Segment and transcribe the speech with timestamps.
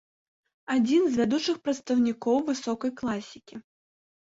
[0.75, 3.55] Адзін з вядучых прадстаўнікоў высокай класікі.